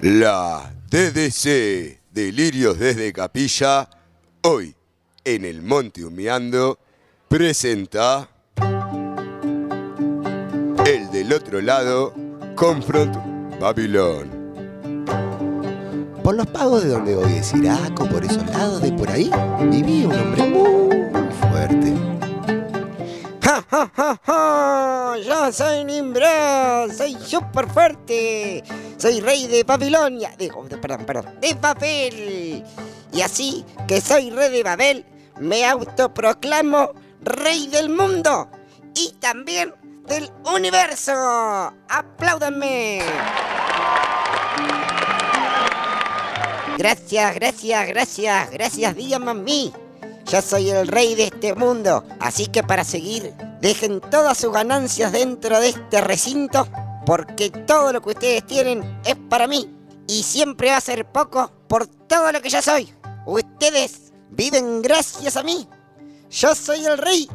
La 0.00 0.72
DDC, 0.88 1.98
Delirios 2.12 2.78
desde 2.78 3.12
Capilla, 3.12 3.90
hoy 4.42 4.72
en 5.24 5.44
el 5.44 5.60
Monte 5.60 6.04
Humeando, 6.04 6.78
presenta 7.26 8.28
El 10.86 11.10
del 11.10 11.32
otro 11.32 11.60
lado, 11.60 12.14
Confront 12.54 13.16
Babylon. 13.58 14.30
Por 16.22 16.36
los 16.36 16.46
pagos 16.46 16.84
de 16.84 16.90
donde 16.90 17.16
voy 17.16 17.32
de 17.32 17.42
Siraco, 17.42 18.08
por 18.08 18.24
esos 18.24 18.46
lados 18.50 18.80
de 18.80 18.92
por 18.92 19.10
ahí, 19.10 19.32
vivía 19.68 20.06
un 20.06 20.14
hombre. 20.14 20.87
¡Ja, 23.78 23.90
ja, 23.94 24.20
ja! 24.26 25.14
Yo 25.24 25.52
soy 25.52 25.84
Nimrod, 25.84 26.90
soy 26.96 27.14
súper 27.24 27.68
fuerte. 27.68 28.64
Soy 28.96 29.20
rey 29.20 29.46
de 29.46 29.62
Babilonia. 29.62 30.34
Digo, 30.36 30.64
de- 30.64 30.78
perdón, 30.78 31.04
perdón, 31.06 31.38
de 31.40 31.54
Babel. 31.54 32.64
Y 33.12 33.20
así 33.22 33.64
que 33.86 34.00
soy 34.00 34.30
rey 34.30 34.50
de 34.50 34.62
Babel, 34.64 35.06
me 35.38 35.64
autoproclamo 35.64 36.90
rey 37.22 37.68
del 37.68 37.88
mundo 37.90 38.50
y 38.96 39.12
también 39.20 39.72
del 40.08 40.28
universo. 40.52 41.12
¡Apláudanme! 41.88 43.02
Gracias, 46.78 47.34
gracias, 47.36 47.88
gracias, 47.88 48.50
gracias, 48.50 48.96
díganme 48.96 49.30
a 49.30 49.34
mí. 49.34 49.72
Yo 50.28 50.42
soy 50.42 50.70
el 50.70 50.86
rey 50.86 51.14
de 51.14 51.24
este 51.24 51.54
mundo, 51.54 52.04
así 52.20 52.46
que 52.46 52.62
para 52.62 52.84
seguir, 52.84 53.34
dejen 53.60 54.00
todas 54.00 54.36
sus 54.36 54.52
ganancias 54.52 55.10
dentro 55.10 55.58
de 55.58 55.70
este 55.70 56.00
recinto, 56.02 56.68
porque 57.06 57.50
todo 57.50 57.92
lo 57.92 58.02
que 58.02 58.10
ustedes 58.10 58.46
tienen 58.46 59.00
es 59.04 59.16
para 59.30 59.46
mí, 59.46 59.74
y 60.06 60.22
siempre 60.22 60.70
va 60.70 60.76
a 60.76 60.82
ser 60.82 61.06
poco 61.06 61.50
por 61.66 61.86
todo 61.86 62.30
lo 62.30 62.42
que 62.42 62.50
yo 62.50 62.60
soy. 62.60 62.92
Ustedes 63.24 64.12
viven 64.30 64.82
gracias 64.82 65.36
a 65.36 65.42
mí. 65.42 65.66
Yo 66.30 66.54
soy 66.54 66.84
el 66.84 66.98
rey. 66.98 67.28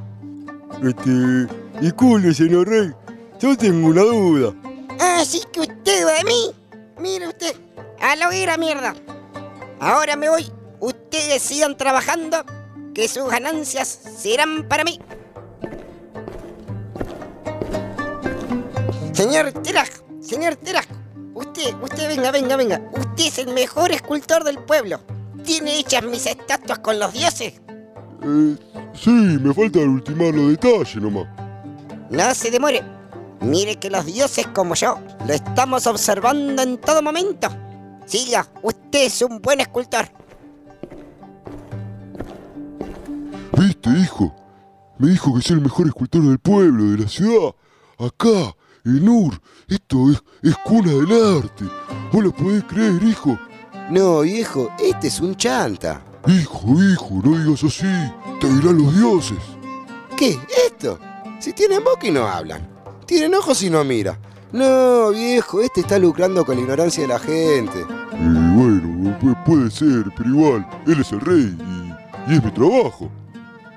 Este. 0.84 1.48
Disculpe, 1.82 2.34
señor 2.34 2.68
Rey. 2.68 2.94
Yo 3.40 3.58
tengo 3.58 3.88
una 3.88 4.04
duda. 4.04 4.54
Así 5.00 5.42
que 5.52 5.62
usted 5.62 6.06
va 6.06 6.14
de 6.14 6.24
mí. 6.24 6.52
Mire 7.00 7.28
usted, 7.28 7.56
a 8.00 8.16
la 8.16 8.28
hoguera 8.28 8.58
mierda. 8.58 8.96
Ahora 9.80 10.16
me 10.16 10.30
voy. 10.30 10.52
Ustedes 10.80 11.42
sigan 11.42 11.76
trabajando, 11.76 12.46
que 12.94 13.08
sus 13.08 13.30
ganancias 13.30 14.00
serán 14.18 14.68
para 14.68 14.84
mí. 14.84 15.00
Señor 19.14 19.52
Teraj, 19.52 19.90
señor 20.22 20.56
Teraj, 20.56 20.86
usted, 21.34 21.74
usted 21.82 22.08
venga, 22.08 22.32
venga, 22.32 22.56
venga. 22.56 22.82
Usted 22.92 23.26
es 23.26 23.38
el 23.40 23.54
mejor 23.54 23.92
escultor 23.92 24.44
del 24.44 24.60
pueblo. 24.60 25.00
Tiene 25.44 25.80
hechas 25.80 26.04
mis 26.04 26.26
estatuas 26.26 26.80
con 26.80 27.00
los 27.00 27.14
dioses. 27.14 27.54
Eh, 28.24 28.56
sí, 28.94 29.10
me 29.10 29.54
falta 29.54 29.80
ultimar 29.80 30.34
los 30.34 30.52
detalles 30.52 30.96
nomás. 30.96 31.28
No 32.10 32.34
se 32.34 32.52
demore. 32.52 32.82
Mire 33.42 33.76
que 33.76 33.90
los 33.90 34.06
dioses 34.06 34.48
como 34.48 34.74
yo 34.74 34.98
lo 35.28 35.34
estamos 35.34 35.86
observando 35.86 36.62
en 36.62 36.78
todo 36.78 37.02
momento. 37.02 37.50
Siga, 38.06 38.48
usted 38.62 39.06
es 39.06 39.22
un 39.22 39.42
buen 39.42 39.60
escultor. 39.60 40.08
¿Viste, 43.86 44.00
hijo? 44.00 44.34
Me 44.98 45.10
dijo 45.10 45.34
que 45.36 45.42
soy 45.42 45.58
el 45.58 45.64
mejor 45.64 45.88
escultor 45.88 46.22
del 46.24 46.40
pueblo, 46.40 46.92
de 46.92 47.04
la 47.04 47.10
ciudad. 47.10 47.54
Acá, 48.00 48.56
en 48.86 49.08
Ur. 49.10 49.40
Esto 49.68 50.12
es, 50.12 50.24
es 50.42 50.56
cuna 50.64 50.92
del 50.92 51.38
arte. 51.38 51.66
¿Vos 52.12 52.24
lo 52.24 52.32
podés 52.32 52.64
creer, 52.66 53.02
hijo? 53.04 53.38
No, 53.90 54.22
viejo, 54.22 54.70
este 54.80 55.08
es 55.08 55.20
un 55.20 55.36
chanta. 55.36 56.02
Hijo, 56.28 56.68
hijo, 56.82 57.22
no 57.24 57.38
digas 57.38 57.64
así. 57.64 57.86
Te 58.40 58.48
dirán 58.48 58.78
los 58.78 58.96
dioses. 58.96 59.40
¿Qué? 60.16 60.40
¿Esto? 60.68 61.00
Si 61.40 61.52
tienen 61.54 61.84
boca 61.84 62.08
y 62.08 62.12
no 62.12 62.26
hablan. 62.28 62.68
Tienen 63.06 63.34
ojos 63.36 63.62
y 63.64 63.70
no 63.70 63.84
mira. 63.84 64.18
No, 64.54 65.10
viejo, 65.10 65.62
este 65.62 65.82
está 65.82 65.98
lucrando 66.00 66.46
con 66.46 66.56
la 66.56 66.62
ignorancia 66.62 67.02
de 67.02 67.08
la 67.08 67.20
gente. 67.20 67.80
Eh, 67.80 68.54
bueno, 68.56 69.18
pu- 69.20 69.44
puede 69.44 69.70
ser, 69.72 70.06
pero 70.16 70.30
igual, 70.30 70.68
él 70.86 71.02
es 71.02 71.12
el 71.12 71.20
rey 71.22 71.58
y, 72.28 72.32
y 72.32 72.36
es 72.36 72.44
mi 72.44 72.52
trabajo. 72.52 73.10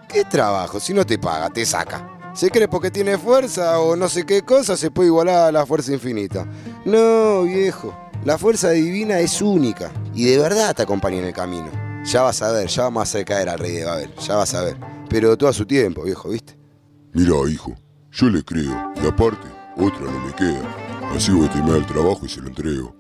¿Qué 0.09 0.25
trabajo? 0.25 0.81
Si 0.81 0.95
no 0.95 1.05
te 1.05 1.19
paga, 1.19 1.51
te 1.51 1.67
saca. 1.67 2.33
¿Se 2.35 2.51
cree 2.51 2.69
porque 2.69 2.91
tiene 2.91 3.17
fuerza 3.17 3.81
o 3.81 3.97
no 3.97 4.09
sé 4.09 4.27
qué 4.27 4.43
cosa 4.43 4.77
se 4.77 4.91
puede 4.91 5.09
igualar 5.09 5.49
a 5.49 5.53
la 5.53 5.65
fuerza 5.67 5.93
infinita? 5.93 6.47
No, 6.85 7.45
viejo. 7.45 7.97
La 8.25 8.39
fuerza 8.39 8.71
divina 8.71 9.21
es 9.21 9.41
única 9.41 9.91
y 10.15 10.25
de 10.25 10.39
verdad 10.39 10.75
te 10.75 10.83
acompaña 10.83 11.19
en 11.19 11.25
el 11.25 11.33
camino. 11.33 11.71
Ya 12.05 12.23
vas 12.23 12.43
a 12.43 12.53
ver, 12.53 12.69
ya 12.69 12.83
vamos 12.83 13.01
a 13.01 13.03
hacer 13.05 13.25
caer 13.25 13.49
al 13.49 13.59
rey 13.59 13.73
de 13.73 13.85
Babel, 13.85 14.15
ya 14.17 14.37
vas 14.37 14.55
a 14.55 14.63
ver. 14.63 14.77
Pero 15.09 15.37
todo 15.37 15.49
a 15.49 15.53
su 15.53 15.65
tiempo, 15.65 16.03
viejo, 16.03 16.29
¿viste? 16.29 16.59
Mirá, 17.13 17.37
hijo, 17.49 17.75
yo 18.13 18.27
le 18.29 18.45
creo, 18.45 18.93
y 19.03 19.07
aparte, 19.07 19.49
otra 19.77 20.01
no 20.01 20.21
me 20.27 20.33
queda. 20.35 20.61
Así 21.15 21.33
voy 21.33 21.47
a 21.47 21.51
terminar 21.51 21.79
el 21.79 21.87
trabajo 21.87 22.21
y 22.25 22.29
se 22.29 22.41
lo 22.41 22.49
entrego. 22.49 22.95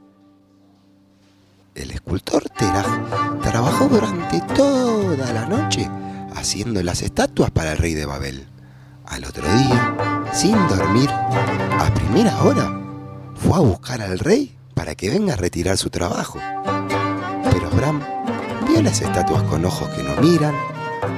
El 1.74 1.90
escultor 1.90 2.48
Teraj 2.50 3.40
trabajó 3.42 3.86
durante 3.88 4.40
toda 4.54 5.32
la 5.32 5.46
noche 5.46 5.90
haciendo 6.36 6.82
las 6.82 7.02
estatuas 7.02 7.50
para 7.50 7.72
el 7.72 7.78
rey 7.78 7.94
de 7.94 8.06
Babel. 8.06 8.46
Al 9.06 9.24
otro 9.24 9.46
día, 9.58 10.26
sin 10.32 10.54
dormir, 10.68 11.10
a 11.10 11.92
primera 11.94 12.42
hora, 12.42 12.80
fue 13.34 13.56
a 13.56 13.60
buscar 13.60 14.02
al 14.02 14.18
rey 14.18 14.56
para 14.74 14.94
que 14.94 15.08
venga 15.10 15.34
a 15.34 15.36
retirar 15.36 15.78
su 15.78 15.90
trabajo. 15.90 16.38
Pero 17.50 17.70
Bram 17.70 18.00
vio 18.68 18.82
las 18.82 19.00
estatuas 19.00 19.42
con 19.44 19.64
ojos 19.64 19.88
que 19.90 20.02
no 20.02 20.14
miran, 20.20 20.54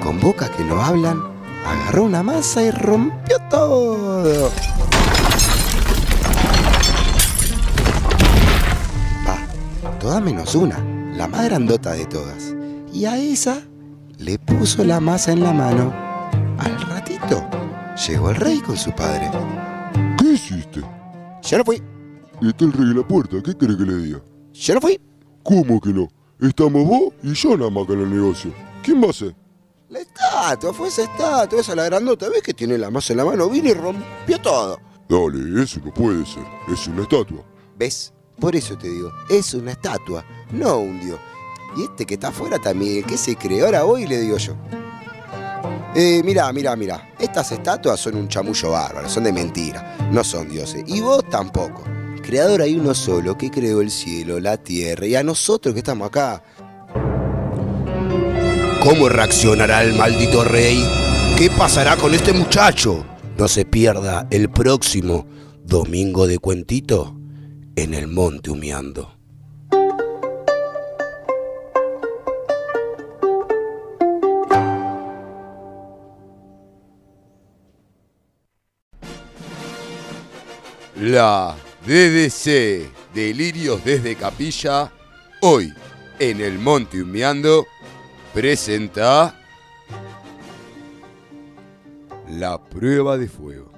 con 0.03 0.21
boca 0.21 0.49
que 0.51 0.65
no 0.65 0.83
hablan, 0.83 1.23
agarró 1.67 2.05
una 2.05 2.23
masa 2.23 2.63
y 2.63 2.71
rompió 2.71 3.39
todo. 3.51 4.51
Va, 9.27 9.39
todas 9.99 10.23
menos 10.23 10.55
una, 10.55 10.79
la 11.15 11.27
más 11.27 11.45
grandota 11.45 11.93
de 11.93 12.07
todas. 12.07 12.55
Y 12.93 13.07
a 13.07 13.19
esa 13.19 13.63
le 14.19 14.39
puso 14.39 14.85
la 14.85 15.01
masa 15.01 15.33
en 15.33 15.43
la 15.43 15.53
mano. 15.53 15.93
Al 16.59 16.81
ratito 16.89 17.49
llegó 18.07 18.31
el 18.31 18.37
rey 18.37 18.61
con 18.61 18.77
su 18.77 18.91
padre. 18.93 19.31
¿Qué 20.19 20.33
hiciste? 20.33 20.81
Yo 21.43 21.59
no 21.59 21.65
fui, 21.65 21.83
Está 22.43 22.65
el 22.65 22.73
rey 22.73 22.83
en 22.83 22.97
la 22.99 23.07
puerta, 23.07 23.37
¿qué 23.45 23.57
cree 23.57 23.77
que 23.77 23.85
le 23.85 23.97
diga? 23.97 24.21
yo 24.53 24.75
no 24.75 24.81
fui. 24.81 25.01
¿Cómo 25.43 25.81
que 25.81 25.91
no? 25.91 26.09
Estamos 26.41 26.87
vos 26.87 27.13
y 27.23 27.33
yo 27.33 27.57
nada 27.57 27.71
más 27.71 27.89
en 27.89 28.01
el 28.01 28.11
negocio. 28.11 28.53
¿Quién 28.83 29.03
va 29.03 29.11
a 29.11 29.13
ser? 29.13 29.35
La 29.89 30.01
estatua, 30.01 30.73
fue 30.75 30.89
esa 30.89 31.03
estatua, 31.05 31.61
esa 31.61 31.75
la 31.75 31.85
grandota. 31.85 32.29
¿Ves 32.29 32.43
que 32.43 32.53
tiene 32.55 32.77
la 32.77 32.91
masa 32.91 33.13
en 33.15 33.17
la 33.17 33.25
mano? 33.25 33.49
Vino 33.49 33.71
y 33.71 33.75
rompió 33.75 34.39
todo. 34.41 34.79
Dale, 35.09 35.63
eso 35.63 35.81
no 35.83 35.93
puede 35.93 36.25
ser. 36.27 36.45
Es 36.71 36.87
una 36.87 37.03
estatua. 37.03 37.43
¿Ves? 37.79 38.13
Por 38.39 38.55
eso 38.55 38.77
te 38.77 38.89
digo, 38.89 39.11
es 39.31 39.55
una 39.55 39.73
estatua, 39.73 40.25
no 40.53 40.79
un 40.79 41.01
dios. 41.01 41.19
Y 41.77 41.85
este 41.85 42.07
que 42.07 42.15
está 42.15 42.29
afuera 42.29 42.59
también, 42.59 43.05
¿qué 43.05 43.17
se 43.17 43.37
cree? 43.37 43.63
Ahora 43.63 43.83
voy 43.83 44.07
le 44.07 44.19
digo 44.19 44.37
yo. 44.37 44.55
Eh, 45.95 46.23
mirá, 46.25 46.53
mirá, 46.53 46.77
mirá. 46.77 47.11
Estas 47.19 47.51
estatuas 47.53 47.99
son 47.99 48.17
un 48.17 48.29
chamullo 48.29 48.71
bárbaro, 48.71 49.09
son 49.09 49.25
de 49.25 49.33
mentira, 49.33 49.97
no 50.13 50.23
son 50.23 50.49
dioses. 50.49 50.85
Y 50.87 51.01
vos 51.01 51.25
tampoco. 51.29 51.83
Creador 52.23 52.63
hay 52.63 52.77
uno 52.77 52.95
solo 52.95 53.37
que 53.39 53.51
creó 53.51 53.81
el 53.81 53.91
cielo, 53.91 54.39
la 54.39 54.59
tierra 54.59 55.07
y 55.07 55.17
a 55.17 55.23
nosotros 55.23 55.73
que 55.73 55.81
estamos 55.81 56.09
acá. 56.09 56.43
¿Cómo 58.83 59.09
reaccionará 59.09 59.83
el 59.83 59.95
maldito 59.95 60.45
rey? 60.45 60.85
¿Qué 61.37 61.51
pasará 61.51 61.97
con 61.97 62.15
este 62.15 62.33
muchacho? 62.33 63.05
No 63.37 63.49
se 63.49 63.65
pierda 63.65 64.27
el 64.31 64.51
próximo 64.51 65.27
domingo 65.65 66.27
de 66.27 66.39
cuentito 66.39 67.17
en 67.77 67.95
el 67.95 68.09
monte 68.09 68.51
humeando. 68.51 69.18
La 81.01 81.55
DDC, 81.87 83.15
Delirios 83.15 83.85
desde 83.85 84.17
Capilla, 84.17 84.93
hoy 85.43 85.73
en 86.19 86.41
el 86.41 86.59
Monte 86.59 87.01
Humeando, 87.01 87.67
presenta 88.35 89.33
la 92.29 92.59
prueba 92.59 93.17
de 93.17 93.29
fuego. 93.29 93.71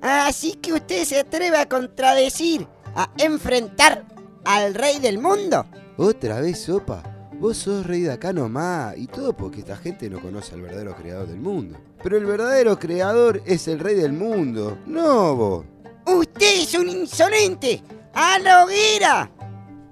Así 0.00 0.54
que 0.54 0.72
usted 0.72 1.04
se 1.04 1.20
atreve 1.20 1.58
a 1.58 1.68
contradecir, 1.68 2.66
a 2.94 3.10
enfrentar 3.18 4.06
al 4.46 4.74
rey 4.74 4.98
del 4.98 5.18
mundo. 5.18 5.66
Otra 5.98 6.40
vez, 6.40 6.58
Sopa. 6.58 7.17
Vos 7.40 7.56
sos 7.56 7.86
rey 7.86 8.02
de 8.02 8.12
acá 8.12 8.32
nomás. 8.32 8.96
Y 8.98 9.06
todo 9.06 9.36
porque 9.36 9.60
esta 9.60 9.76
gente 9.76 10.10
no 10.10 10.20
conoce 10.20 10.54
al 10.54 10.62
verdadero 10.62 10.94
creador 10.96 11.28
del 11.28 11.40
mundo. 11.40 11.78
Pero 12.02 12.16
el 12.16 12.24
verdadero 12.26 12.78
creador 12.78 13.42
es 13.46 13.68
el 13.68 13.78
rey 13.78 13.94
del 13.94 14.12
mundo, 14.12 14.78
no 14.86 15.36
vos. 15.36 15.64
Usted 16.06 16.62
es 16.62 16.74
un 16.74 16.88
insolente. 16.88 17.82
¡A 18.14 18.38
la 18.38 18.64
hoguera! 18.64 19.30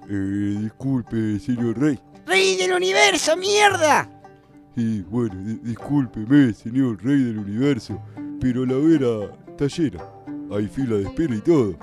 Eh, 0.09 0.57
disculpe, 0.61 1.39
señor 1.39 1.77
rey. 1.79 1.99
¡Rey 2.25 2.57
del 2.57 2.73
universo, 2.73 3.37
mierda! 3.37 4.09
Y 4.75 5.01
bueno, 5.01 5.35
di- 5.43 5.59
discúlpeme, 5.63 6.53
señor 6.53 7.01
rey 7.03 7.23
del 7.23 7.39
universo, 7.39 7.99
pero 8.39 8.65
la 8.65 8.75
hoguera 8.75 9.31
está 9.47 9.67
llena. 9.67 10.03
Hay 10.51 10.67
fila 10.67 10.97
de 10.97 11.03
espera 11.03 11.35
y 11.35 11.41
todo. 11.41 11.75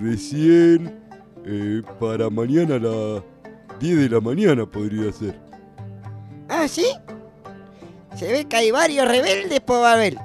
Recién, 0.00 0.98
eh, 1.44 1.82
para 2.00 2.30
mañana 2.30 2.76
a 2.76 2.78
las 2.78 3.22
10 3.78 3.98
de 3.98 4.08
la 4.08 4.20
mañana 4.20 4.66
podría 4.66 5.12
ser. 5.12 5.38
¿Ah, 6.48 6.66
sí? 6.66 6.86
Se 8.16 8.32
ve 8.32 8.46
que 8.46 8.56
hay 8.56 8.70
varios 8.70 9.06
rebeldes 9.06 9.60
por 9.60 9.82
Babel. 9.82 10.18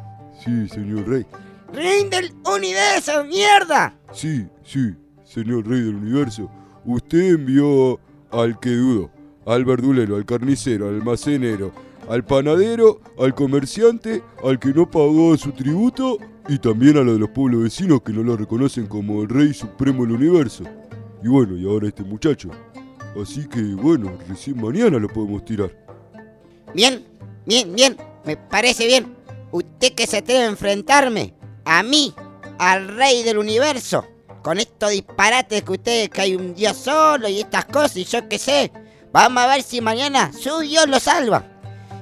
Sí, 0.43 0.67
señor 0.69 1.07
rey. 1.07 1.25
¡Rey 1.73 2.07
del 2.09 2.33
universo, 2.55 3.23
mierda! 3.25 3.95
Sí, 4.11 4.47
sí, 4.63 4.93
señor 5.23 5.67
rey 5.67 5.81
del 5.81 5.95
universo. 5.95 6.49
Usted 6.85 7.35
envió 7.35 7.99
al 8.31 8.59
que 8.59 8.71
dudó, 8.71 9.11
al 9.45 9.65
verdulero, 9.65 10.15
al 10.15 10.25
carnicero, 10.25 10.87
al 10.89 10.95
almacenero, 10.95 11.71
al 12.09 12.23
panadero, 12.25 13.01
al 13.19 13.33
comerciante, 13.33 14.23
al 14.43 14.59
que 14.59 14.73
no 14.73 14.89
pagó 14.89 15.37
su 15.37 15.51
tributo 15.51 16.17
y 16.47 16.57
también 16.57 16.97
a 16.97 17.01
los 17.01 17.13
de 17.13 17.19
los 17.19 17.29
pueblos 17.29 17.63
vecinos 17.63 18.01
que 18.01 18.11
no 18.11 18.23
lo 18.23 18.35
reconocen 18.35 18.87
como 18.87 19.21
el 19.21 19.29
rey 19.29 19.53
supremo 19.53 20.03
del 20.03 20.15
universo. 20.15 20.63
Y 21.23 21.27
bueno, 21.27 21.57
y 21.57 21.65
ahora 21.65 21.87
este 21.87 22.03
muchacho. 22.03 22.49
Así 23.21 23.47
que 23.47 23.61
bueno, 23.61 24.17
recién 24.27 24.59
mañana 24.59 24.97
lo 24.97 25.07
podemos 25.07 25.45
tirar. 25.45 25.71
Bien, 26.73 27.05
bien, 27.45 27.73
bien. 27.73 27.97
Me 28.25 28.37
parece 28.37 28.87
bien. 28.87 29.15
Usted 29.51 29.93
que 29.93 30.07
se 30.07 30.17
atreve 30.17 30.43
a 30.43 30.47
enfrentarme, 30.47 31.33
a 31.65 31.83
mí, 31.83 32.13
al 32.57 32.87
rey 32.87 33.21
del 33.23 33.37
universo, 33.37 34.05
con 34.41 34.57
estos 34.59 34.91
disparates 34.91 35.61
que 35.61 35.71
ustedes, 35.71 36.09
que 36.09 36.21
hay 36.21 36.35
un 36.35 36.55
Dios 36.55 36.75
solo 36.75 37.27
y 37.27 37.41
estas 37.41 37.65
cosas 37.65 37.97
y 37.97 38.05
yo 38.05 38.27
qué 38.27 38.39
sé. 38.39 38.71
Vamos 39.11 39.43
a 39.43 39.47
ver 39.47 39.61
si 39.61 39.79
mañana 39.79 40.31
su 40.33 40.59
Dios 40.59 40.87
lo 40.87 40.99
salva. 40.99 41.45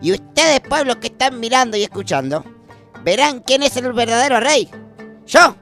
Y 0.02 0.14
ustedes, 0.14 0.62
pueblos 0.62 0.96
que 0.98 1.08
están 1.08 1.40
mirando 1.40 1.76
y 1.76 1.84
escuchando, 1.84 2.44
verán 3.04 3.42
quién 3.42 3.64
es 3.64 3.76
el 3.76 3.92
verdadero 3.92 4.40
rey. 4.40 4.70
Yo. 5.28 5.56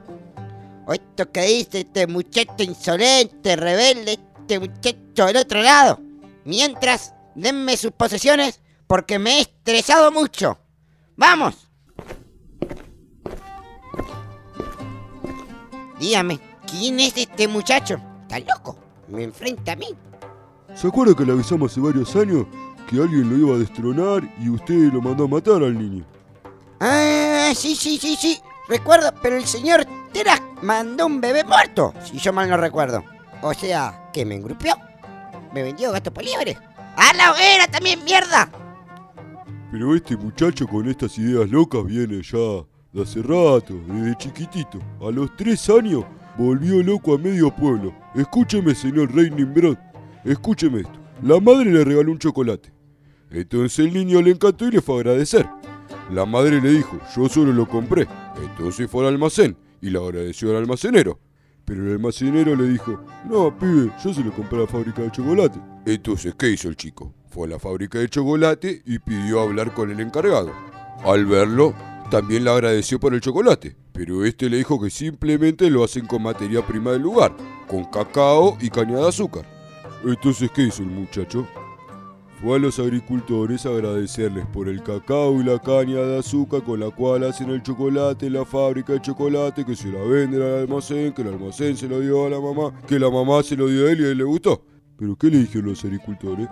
O 0.86 0.92
esto 0.92 1.30
que 1.30 1.42
dice 1.42 1.80
este 1.80 2.06
muchacho 2.06 2.62
insolente, 2.62 3.56
rebelde, 3.56 4.18
este 4.50 4.58
muchacho 4.58 5.26
del 5.26 5.36
otro 5.36 5.62
lado. 5.62 6.00
Mientras, 6.44 7.14
denme 7.34 7.76
sus 7.76 7.92
posesiones 7.92 8.60
porque 8.86 9.18
me 9.18 9.38
he 9.38 9.40
estresado 9.42 10.10
mucho. 10.10 10.58
¡Vamos! 11.16 11.68
Dígame, 16.00 16.40
¿quién 16.68 16.98
es 16.98 17.16
este 17.16 17.46
muchacho? 17.46 18.00
¿Está 18.22 18.40
loco? 18.40 18.76
Me 19.08 19.22
enfrenta 19.22 19.72
a 19.72 19.76
mí. 19.76 19.86
¿Se 20.74 20.88
acuerda 20.88 21.14
que 21.14 21.24
le 21.24 21.32
avisamos 21.32 21.70
hace 21.70 21.80
varios 21.80 22.16
años 22.16 22.46
que 22.88 22.96
alguien 22.96 23.28
lo 23.28 23.36
iba 23.36 23.56
a 23.56 23.58
destronar 23.58 24.22
y 24.40 24.48
usted 24.48 24.92
lo 24.92 25.00
mandó 25.00 25.24
a 25.24 25.28
matar 25.28 25.62
al 25.62 25.78
niño? 25.78 26.04
Ah, 26.80 27.52
sí, 27.54 27.76
sí, 27.76 27.98
sí, 27.98 28.16
sí. 28.16 28.40
Recuerdo, 28.66 29.12
pero 29.22 29.36
el 29.36 29.44
señor 29.44 29.86
Teras 30.12 30.40
mandó 30.62 31.06
un 31.06 31.20
bebé 31.20 31.44
muerto, 31.44 31.92
si 32.02 32.18
yo 32.18 32.32
mal 32.32 32.48
no 32.48 32.56
recuerdo. 32.56 33.04
O 33.42 33.54
sea, 33.54 34.10
que 34.12 34.24
me 34.24 34.36
engrupió. 34.36 34.74
Me 35.54 35.62
vendió 35.62 35.92
gato 35.92 36.12
por 36.12 36.24
liebre. 36.24 36.56
¡A 36.96 37.12
la 37.14 37.32
hoguera 37.32 37.66
también, 37.68 38.04
mierda! 38.04 38.50
Pero 39.72 39.94
este 39.94 40.16
muchacho 40.16 40.66
con 40.66 40.88
estas 40.88 41.16
ideas 41.18 41.48
locas 41.48 41.84
viene 41.84 42.20
ya 42.22 42.66
de 42.92 43.02
hace 43.02 43.22
rato, 43.22 43.74
desde 43.86 44.16
chiquitito. 44.16 44.78
A 45.00 45.10
los 45.10 45.34
tres 45.36 45.70
años 45.70 46.04
volvió 46.36 46.82
loco 46.82 47.14
a 47.14 47.18
medio 47.18 47.54
pueblo. 47.54 47.94
Escúcheme, 48.14 48.74
señor 48.74 49.14
Rey 49.14 49.30
Nimrod. 49.30 49.78
Escúcheme 50.24 50.80
esto. 50.80 50.98
La 51.22 51.38
madre 51.40 51.70
le 51.70 51.84
regaló 51.84 52.12
un 52.12 52.18
chocolate. 52.18 52.72
Entonces 53.30 53.78
el 53.78 53.92
niño 53.92 54.20
le 54.20 54.32
encantó 54.32 54.66
y 54.66 54.72
le 54.72 54.80
fue 54.80 54.96
a 54.96 54.98
agradecer. 54.98 55.46
La 56.10 56.26
madre 56.26 56.60
le 56.60 56.70
dijo, 56.70 56.98
yo 57.14 57.28
solo 57.28 57.52
lo 57.52 57.68
compré. 57.68 58.08
Entonces 58.42 58.90
fue 58.90 59.06
al 59.06 59.14
almacén 59.14 59.56
y 59.80 59.90
le 59.90 59.98
agradeció 59.98 60.50
al 60.50 60.56
almacenero. 60.56 61.20
Pero 61.70 61.86
el 61.86 61.92
almacenero 61.92 62.56
le 62.56 62.64
dijo, 62.64 63.00
no, 63.26 63.56
pibe, 63.56 63.92
yo 64.02 64.12
se 64.12 64.24
lo 64.24 64.32
compré 64.32 64.58
a 64.58 64.62
la 64.62 64.66
fábrica 64.66 65.02
de 65.02 65.12
chocolate. 65.12 65.60
Entonces, 65.86 66.34
¿qué 66.36 66.50
hizo 66.50 66.68
el 66.68 66.74
chico? 66.74 67.14
Fue 67.28 67.46
a 67.46 67.50
la 67.50 67.60
fábrica 67.60 68.00
de 68.00 68.08
chocolate 68.08 68.82
y 68.84 68.98
pidió 68.98 69.40
hablar 69.40 69.72
con 69.72 69.88
el 69.88 70.00
encargado. 70.00 70.50
Al 71.04 71.26
verlo, 71.26 71.72
también 72.10 72.42
le 72.42 72.50
agradeció 72.50 72.98
por 72.98 73.14
el 73.14 73.20
chocolate, 73.20 73.76
pero 73.92 74.24
este 74.24 74.50
le 74.50 74.56
dijo 74.56 74.80
que 74.80 74.90
simplemente 74.90 75.70
lo 75.70 75.84
hacen 75.84 76.08
con 76.08 76.24
materia 76.24 76.66
prima 76.66 76.90
del 76.90 77.02
lugar, 77.02 77.36
con 77.68 77.84
cacao 77.84 78.58
y 78.60 78.68
caña 78.68 78.96
de 78.96 79.06
azúcar. 79.06 79.46
Entonces, 80.04 80.50
¿qué 80.50 80.62
hizo 80.62 80.82
el 80.82 80.88
muchacho? 80.88 81.46
Fue 82.42 82.56
a 82.56 82.58
los 82.58 82.78
agricultores 82.78 83.66
agradecerles 83.66 84.46
por 84.46 84.70
el 84.70 84.82
cacao 84.82 85.38
y 85.42 85.44
la 85.44 85.58
caña 85.58 86.00
de 86.00 86.20
azúcar 86.20 86.62
con 86.62 86.80
la 86.80 86.90
cual 86.90 87.24
hacen 87.24 87.50
el 87.50 87.62
chocolate 87.62 88.28
en 88.28 88.32
la 88.32 88.46
fábrica 88.46 88.94
de 88.94 89.02
chocolate, 89.02 89.62
que 89.66 89.76
se 89.76 89.88
la 89.88 90.00
venden 90.00 90.40
al 90.40 90.60
almacén, 90.60 91.12
que 91.12 91.20
el 91.20 91.28
almacén 91.28 91.76
se 91.76 91.86
lo 91.86 92.00
dio 92.00 92.24
a 92.24 92.30
la 92.30 92.40
mamá, 92.40 92.72
que 92.86 92.98
la 92.98 93.10
mamá 93.10 93.42
se 93.42 93.56
lo 93.56 93.66
dio 93.68 93.86
a 93.86 93.92
él 93.92 94.00
y 94.00 94.04
a 94.04 94.08
él 94.12 94.18
le 94.18 94.24
gustó. 94.24 94.64
¿Pero 94.96 95.16
qué 95.16 95.26
le 95.26 95.40
dijeron 95.40 95.68
los 95.68 95.84
agricultores? 95.84 96.48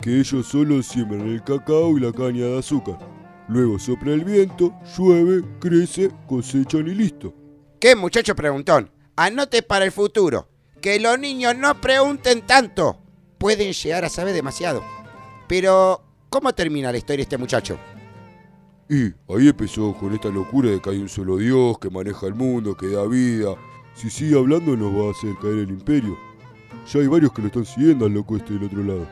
Que 0.00 0.18
ellos 0.18 0.44
solo 0.44 0.82
siembran 0.82 1.28
el 1.28 1.44
cacao 1.44 1.96
y 1.96 2.00
la 2.00 2.12
caña 2.12 2.46
de 2.46 2.58
azúcar. 2.58 2.98
Luego 3.46 3.78
sopla 3.78 4.14
el 4.14 4.24
viento, 4.24 4.74
llueve, 4.96 5.44
crece, 5.60 6.10
cosechan 6.26 6.88
y 6.88 6.94
listo. 6.96 7.32
¿Qué 7.78 7.94
muchacho 7.94 8.34
preguntón? 8.34 8.90
Anote 9.14 9.62
para 9.62 9.84
el 9.84 9.92
futuro. 9.92 10.48
Que 10.80 10.98
los 10.98 11.16
niños 11.16 11.54
no 11.56 11.80
pregunten 11.80 12.42
tanto. 12.42 12.98
Pueden 13.38 13.72
llegar 13.72 14.04
a 14.04 14.08
saber 14.08 14.34
demasiado. 14.34 15.01
Pero, 15.46 16.02
¿cómo 16.28 16.52
termina 16.52 16.92
la 16.92 16.98
historia 16.98 17.18
de 17.18 17.22
este 17.22 17.38
muchacho? 17.38 17.78
Y 18.88 19.04
ahí 19.32 19.48
empezó 19.48 19.94
con 19.94 20.12
esta 20.12 20.28
locura 20.28 20.70
de 20.70 20.80
que 20.80 20.90
hay 20.90 20.98
un 20.98 21.08
solo 21.08 21.38
Dios 21.38 21.78
que 21.78 21.88
maneja 21.88 22.26
el 22.26 22.34
mundo, 22.34 22.76
que 22.76 22.88
da 22.88 23.06
vida. 23.06 23.54
Si 23.94 24.10
sigue 24.10 24.38
hablando 24.38 24.76
nos 24.76 24.92
va 24.94 25.08
a 25.08 25.10
hacer 25.12 25.34
caer 25.40 25.58
el 25.58 25.70
imperio. 25.70 26.18
Ya 26.92 27.00
hay 27.00 27.06
varios 27.06 27.32
que 27.32 27.42
lo 27.42 27.48
están 27.48 27.64
siguiendo 27.64 28.06
al 28.06 28.12
loco 28.12 28.36
este 28.36 28.54
del 28.54 28.64
otro 28.64 28.82
lado. 28.82 29.08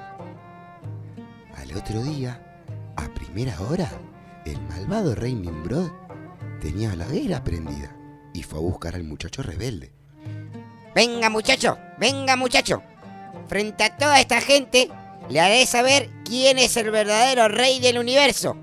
Al 1.56 1.76
otro 1.76 2.02
día, 2.02 2.62
a 2.96 3.08
primera 3.14 3.58
hora, 3.60 3.90
el 4.44 4.60
malvado 4.68 5.14
rey 5.14 5.34
Nimrod 5.34 5.90
tenía 6.60 6.94
la 6.96 7.06
hoguera 7.06 7.42
prendida 7.44 7.96
y 8.32 8.42
fue 8.42 8.58
a 8.58 8.62
buscar 8.62 8.94
al 8.94 9.04
muchacho 9.04 9.42
rebelde. 9.42 9.92
Venga 10.94 11.30
muchacho, 11.30 11.78
venga 11.98 12.36
muchacho. 12.36 12.82
Frente 13.48 13.84
a 13.84 13.96
toda 13.96 14.20
esta 14.20 14.40
gente, 14.40 14.90
le 15.30 15.40
haré 15.40 15.64
saber 15.64 16.10
quién 16.24 16.58
es 16.58 16.76
el 16.76 16.90
verdadero 16.90 17.48
rey 17.48 17.78
del 17.78 17.98
universo. 17.98 18.56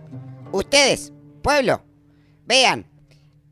Ustedes, 0.52 1.14
pueblo, 1.42 1.82
vean, 2.46 2.86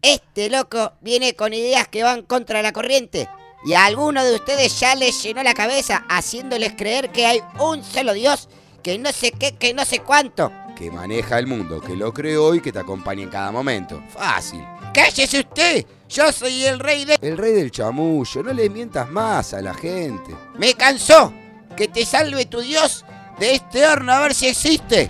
este 0.02 0.50
loco 0.50 0.94
viene 1.02 1.34
con 1.36 1.54
ideas 1.54 1.88
que 1.88 2.04
van 2.04 2.24
contra 2.24 2.62
la 2.62 2.74
corriente. 2.74 3.30
Y 3.66 3.74
a 3.74 3.86
alguno 3.86 4.24
de 4.24 4.36
ustedes 4.36 4.80
ya 4.80 4.96
les 4.96 5.24
llenó 5.24 5.42
la 5.44 5.54
cabeza 5.54 6.06
haciéndoles 6.10 6.74
creer 6.74 7.10
que 7.10 7.26
hay 7.26 7.40
un 7.60 7.84
solo 7.84 8.14
Dios, 8.14 8.50
que 8.84 9.00
no 9.00 9.12
sé 9.12 9.32
qué, 9.32 9.56
que 9.56 9.74
no 9.74 9.86
sé 9.86 10.00
cuánto. 10.00 10.52
Que 10.78 10.92
maneja 10.92 11.40
el 11.40 11.48
mundo, 11.48 11.82
que 11.82 11.96
lo 11.96 12.14
creó 12.14 12.54
y 12.54 12.62
que 12.62 12.74
te 12.74 12.80
acompaña 12.80 13.24
en 13.24 13.30
cada 13.30 13.52
momento. 13.52 14.04
Fácil. 14.10 14.64
¡Cállese 14.94 15.40
usted! 15.40 15.86
Yo 16.10 16.32
soy 16.32 16.66
el 16.66 16.80
rey 16.80 17.06
de... 17.06 17.18
El 17.22 17.38
rey 17.38 17.54
del 17.54 17.72
chamullo, 17.72 18.44
no 18.44 18.54
le 18.54 18.70
mientas 18.70 19.10
más 19.10 19.54
a 19.54 19.62
la 19.62 19.74
gente. 19.74 20.36
¡Me 20.58 20.74
cansó! 20.74 21.34
¡Que 21.76 21.88
te 21.88 22.06
salve 22.06 22.46
tu 22.46 22.62
Dios 22.62 23.06
de 23.40 23.56
este 23.56 23.86
horno 23.86 24.14
a 24.14 24.20
ver 24.22 24.34
si 24.34 24.48
existe! 24.48 25.10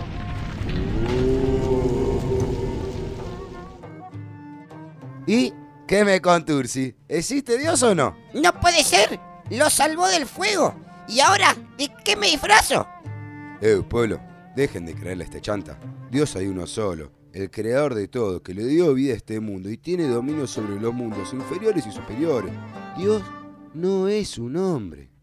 ¿Y 5.27 5.53
qué 5.87 6.03
me 6.03 6.21
contursi? 6.21 6.95
¿Existe 7.07 7.57
Dios 7.57 7.81
o 7.83 7.93
no? 7.93 8.15
¡No 8.33 8.59
puede 8.59 8.83
ser! 8.83 9.19
¡Lo 9.49 9.69
salvó 9.69 10.07
del 10.07 10.25
fuego! 10.25 10.75
¿Y 11.07 11.19
ahora 11.19 11.55
de 11.77 11.91
qué 12.03 12.15
me 12.15 12.27
disfrazo? 12.27 12.87
Eh, 13.61 13.81
pueblo, 13.87 14.19
dejen 14.55 14.85
de 14.85 14.95
creerle 14.95 15.23
a 15.23 15.27
esta 15.27 15.41
chanta. 15.41 15.79
Dios 16.09 16.35
hay 16.35 16.47
uno 16.47 16.65
solo, 16.65 17.11
el 17.33 17.51
creador 17.51 17.93
de 17.93 18.07
todo, 18.07 18.41
que 18.41 18.53
le 18.53 18.65
dio 18.65 18.93
vida 18.93 19.13
a 19.13 19.17
este 19.17 19.39
mundo 19.39 19.69
y 19.69 19.77
tiene 19.77 20.07
dominio 20.07 20.47
sobre 20.47 20.79
los 20.79 20.93
mundos 20.93 21.31
inferiores 21.33 21.85
y 21.85 21.91
superiores. 21.91 22.51
Dios 22.97 23.21
no 23.73 24.07
es 24.07 24.37
un 24.37 24.57
hombre. 24.57 25.14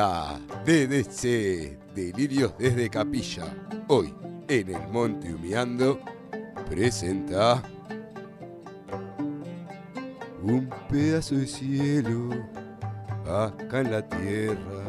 La 0.00 0.40
DDC, 0.64 1.92
Delirios 1.94 2.54
desde 2.58 2.88
Capilla, 2.88 3.54
hoy 3.86 4.14
en 4.48 4.74
el 4.74 4.88
Monte 4.88 5.34
Humeando, 5.34 6.00
presenta 6.70 7.62
un 10.42 10.70
pedazo 10.88 11.34
de 11.34 11.46
cielo 11.46 12.30
acá 13.26 13.80
en 13.80 13.92
la 13.92 14.08
tierra. 14.08 14.84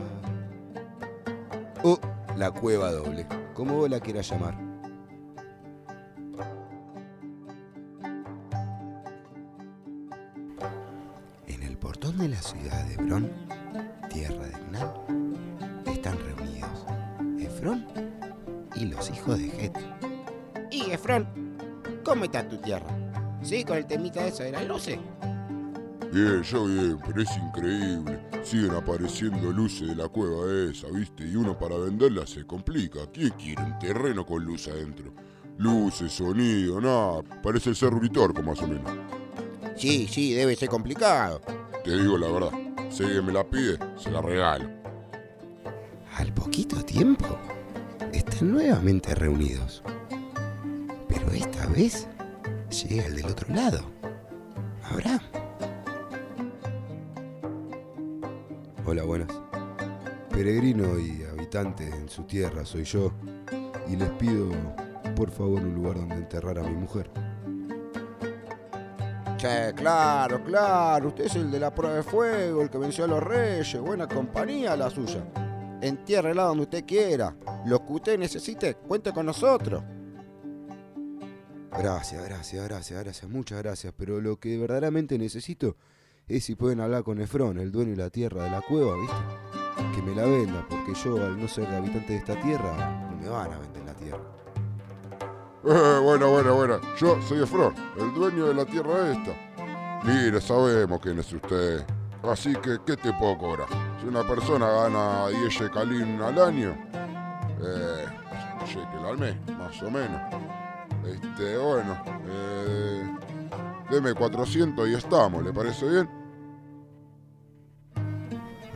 O 1.83 1.99
la 2.37 2.49
cueva 2.49 2.93
doble, 2.93 3.27
como 3.53 3.79
vos 3.79 3.89
la 3.89 3.99
quieras 3.99 4.29
llamar. 4.29 4.70
El 23.81 23.87
temita 23.87 24.25
eso 24.25 24.43
de 24.43 24.51
las 24.51 24.67
luces. 24.67 24.97
Bien, 26.11 26.43
ya 26.43 26.59
bien, 26.59 26.99
pero 27.05 27.21
es 27.21 27.29
increíble. 27.37 28.19
Siguen 28.43 28.71
apareciendo 28.71 29.51
luces 29.51 29.87
de 29.87 29.95
la 29.95 30.09
cueva 30.09 30.69
esa, 30.69 30.87
¿viste? 30.87 31.23
Y 31.25 31.35
uno 31.35 31.57
para 31.57 31.77
venderla 31.77 32.27
se 32.27 32.45
complica. 32.45 32.99
¿Quién 33.13 33.29
quiere 33.31 33.63
un 33.63 33.79
terreno 33.79 34.25
con 34.25 34.43
luz 34.43 34.67
adentro? 34.67 35.13
Luces, 35.57 36.11
sonido, 36.11 36.81
nada. 36.81 37.21
Parece 37.41 37.69
el 37.69 37.75
Cerro 37.75 37.97
Uritorco, 37.97 38.43
más 38.43 38.61
o 38.61 38.67
menos. 38.67 38.91
Sí, 39.77 40.07
sí, 40.09 40.33
debe 40.33 40.55
ser 40.55 40.69
complicado. 40.69 41.41
Te 41.83 41.97
digo 41.97 42.17
la 42.17 42.27
verdad. 42.27 42.51
Si 42.89 43.03
alguien 43.03 43.25
me 43.25 43.31
la 43.31 43.43
pide, 43.43 43.77
se 43.97 44.11
la 44.11 44.21
regalo. 44.21 44.69
Al 46.17 46.33
poquito 46.33 46.83
tiempo, 46.83 47.37
están 48.11 48.51
nuevamente 48.51 49.15
reunidos. 49.15 49.81
Pero 51.07 51.31
esta 51.31 51.67
vez 51.67 52.07
llega 52.71 53.05
el 53.05 53.15
del 53.15 53.25
otro 53.25 53.53
lado, 53.53 53.79
Abraham. 54.83 55.19
Hola, 58.85 59.03
buenas. 59.03 59.27
Peregrino 60.29 60.97
y 60.97 61.23
habitante 61.23 61.87
en 61.87 62.09
su 62.09 62.23
tierra 62.23 62.65
soy 62.65 62.83
yo. 62.83 63.11
Y 63.87 63.95
les 63.95 64.09
pido, 64.11 64.49
por 65.15 65.29
favor, 65.29 65.61
un 65.61 65.75
lugar 65.75 65.95
donde 65.95 66.15
enterrar 66.15 66.57
a 66.59 66.63
mi 66.63 66.73
mujer. 66.73 67.09
Che, 69.37 69.73
claro, 69.75 70.43
claro. 70.43 71.09
Usted 71.09 71.25
es 71.25 71.35
el 71.35 71.51
de 71.51 71.59
la 71.59 71.73
prueba 71.73 71.97
de 71.97 72.03
fuego, 72.03 72.61
el 72.61 72.69
que 72.69 72.77
venció 72.77 73.03
a 73.03 73.07
los 73.07 73.21
reyes. 73.21 73.79
Buena 73.79 74.07
compañía 74.07 74.75
la 74.75 74.89
suya. 74.89 75.23
Entiérrela 75.81 76.43
donde 76.43 76.63
usted 76.63 76.85
quiera. 76.85 77.35
Lo 77.65 77.85
que 77.85 77.93
usted 77.93 78.17
necesite, 78.17 78.75
cuente 78.75 79.11
con 79.11 79.25
nosotros. 79.25 79.83
Gracias, 81.77 82.23
gracias, 82.25 82.67
gracias, 82.67 83.03
gracias, 83.03 83.31
muchas 83.31 83.61
gracias. 83.61 83.93
Pero 83.97 84.19
lo 84.19 84.37
que 84.37 84.57
verdaderamente 84.57 85.17
necesito 85.17 85.77
es 86.27 86.43
si 86.43 86.55
pueden 86.55 86.81
hablar 86.81 87.03
con 87.03 87.19
Efrón, 87.19 87.57
el 87.57 87.71
dueño 87.71 87.91
de 87.91 87.97
la 87.97 88.09
tierra 88.09 88.43
de 88.43 88.49
la 88.51 88.61
cueva, 88.61 88.95
¿viste? 88.97 89.95
Que 89.95 90.01
me 90.01 90.15
la 90.15 90.25
venda, 90.25 90.65
porque 90.69 90.93
yo, 90.93 91.15
al 91.23 91.39
no 91.39 91.47
ser 91.47 91.67
habitante 91.67 92.13
de 92.13 92.19
esta 92.19 92.39
tierra, 92.39 93.09
no 93.09 93.17
me 93.17 93.29
van 93.29 93.53
a 93.53 93.59
vender 93.59 93.83
la 93.85 93.93
tierra. 93.93 94.23
Eh, 95.63 95.99
bueno, 96.01 96.31
bueno, 96.31 96.55
bueno. 96.55 96.81
Yo 96.99 97.21
soy 97.21 97.43
Efrón, 97.43 97.73
el 97.97 98.13
dueño 98.13 98.47
de 98.47 98.53
la 98.53 98.65
tierra 98.65 99.11
esta. 99.11 100.01
Mire, 100.03 100.41
sabemos 100.41 100.99
quién 101.01 101.19
es 101.19 101.31
usted. 101.31 101.85
Así 102.23 102.53
que, 102.55 102.77
¿qué 102.85 102.97
te 102.97 103.13
puedo 103.13 103.37
cobrar? 103.37 103.67
Si 103.99 104.07
una 104.07 104.27
persona 104.27 104.69
gana 104.69 105.27
10 105.29 105.49
shekalín 105.51 106.21
al 106.21 106.39
año, 106.39 106.75
eh, 107.63 108.05
shekel 108.65 109.05
al 109.05 109.17
mes, 109.17 109.35
más 109.57 109.81
o 109.81 109.89
menos. 109.89 110.21
Este, 111.05 111.57
bueno, 111.57 111.97
eh, 112.27 113.17
deme 113.89 114.13
400 114.13 114.87
y 114.89 114.93
estamos, 114.93 115.43
¿le 115.43 115.51
parece 115.51 115.89
bien? 115.89 116.09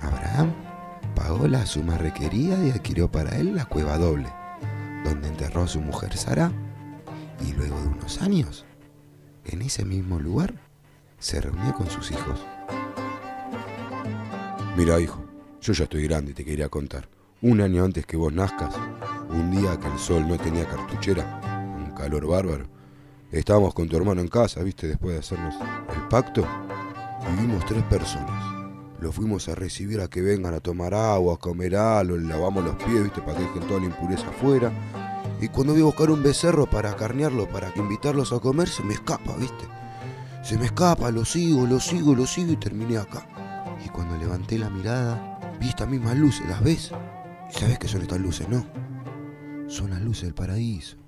Abraham 0.01 0.53
pagó 1.15 1.47
la 1.47 1.65
suma 1.65 1.97
requerida 1.97 2.63
y 2.63 2.71
adquirió 2.71 3.11
para 3.11 3.37
él 3.37 3.55
la 3.55 3.65
cueva 3.65 3.97
doble, 3.97 4.27
donde 5.03 5.27
enterró 5.27 5.63
a 5.63 5.67
su 5.67 5.81
mujer 5.81 6.15
Sara, 6.17 6.51
y 7.45 7.53
luego 7.53 7.79
de 7.79 7.87
unos 7.87 8.21
años, 8.21 8.65
en 9.45 9.61
ese 9.61 9.85
mismo 9.85 10.19
lugar, 10.19 10.53
se 11.19 11.41
reunió 11.41 11.73
con 11.73 11.89
sus 11.89 12.11
hijos. 12.11 12.39
Mira, 14.75 14.99
hijo, 14.99 15.23
yo 15.61 15.73
ya 15.73 15.85
estoy 15.85 16.03
grande 16.03 16.31
y 16.31 16.33
te 16.33 16.43
quería 16.43 16.69
contar. 16.69 17.07
Un 17.41 17.61
año 17.61 17.83
antes 17.83 18.05
que 18.05 18.17
vos 18.17 18.33
nazcas, 18.33 18.75
un 19.29 19.51
día 19.51 19.79
que 19.79 19.87
el 19.87 19.99
sol 19.99 20.27
no 20.27 20.37
tenía 20.37 20.67
cartuchera, 20.67 21.54
calor 21.95 22.27
bárbaro, 22.27 22.67
estábamos 23.31 23.73
con 23.73 23.89
tu 23.89 23.97
hermano 23.97 24.21
en 24.21 24.27
casa, 24.27 24.61
viste, 24.61 24.87
después 24.87 25.13
de 25.13 25.19
hacernos 25.19 25.55
el 25.95 26.07
pacto, 26.09 26.45
y 27.31 27.41
vimos 27.41 27.65
tres 27.65 27.83
personas. 27.83 28.45
Los 28.99 29.15
fuimos 29.15 29.49
a 29.49 29.55
recibir 29.55 29.99
a 30.01 30.07
que 30.07 30.21
vengan 30.21 30.53
a 30.53 30.59
tomar 30.59 30.93
agua, 30.93 31.35
a 31.35 31.37
comer 31.37 31.75
algo, 31.75 32.17
lavamos 32.17 32.63
los 32.63 32.75
pies, 32.75 33.03
viste, 33.03 33.21
para 33.21 33.37
que 33.37 33.43
dejen 33.43 33.67
toda 33.67 33.79
la 33.79 33.87
impureza 33.87 34.27
afuera. 34.29 34.71
Y 35.41 35.49
cuando 35.49 35.73
voy 35.73 35.81
a 35.81 35.85
buscar 35.85 36.09
un 36.11 36.23
becerro 36.23 36.65
para 36.65 36.95
carnearlo, 36.95 37.47
para 37.49 37.71
invitarlos 37.75 38.31
a 38.31 38.39
comer, 38.39 38.69
se 38.69 38.83
me 38.83 38.93
escapa, 38.93 39.35
viste. 39.35 39.65
Se 40.43 40.57
me 40.57 40.65
escapa, 40.65 41.11
lo 41.11 41.25
sigo, 41.25 41.65
lo 41.65 41.79
sigo, 41.79 42.15
lo 42.15 42.25
sigo 42.25 42.53
y 42.53 42.57
terminé 42.57 42.97
acá. 42.97 43.27
Y 43.85 43.89
cuando 43.89 44.17
levanté 44.17 44.57
la 44.57 44.69
mirada, 44.69 45.39
vi 45.59 45.69
estas 45.69 45.89
mismas 45.89 46.15
luces, 46.15 46.47
¿las 46.47 46.63
ves? 46.63 46.91
¿Y 47.49 47.59
sabes 47.59 47.79
qué 47.79 47.87
son 47.87 48.01
estas 48.01 48.19
luces, 48.19 48.47
no? 48.47 48.65
Son 49.67 49.89
las 49.89 50.01
luces 50.01 50.23
del 50.23 50.33
paraíso. 50.33 51.04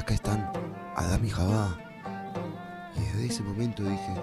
Acá 0.00 0.14
están 0.14 0.50
Adán 0.96 1.26
y 1.26 1.28
Jabá. 1.28 1.78
Y 2.96 3.00
desde 3.00 3.26
ese 3.26 3.42
momento 3.42 3.82
dije, 3.82 4.14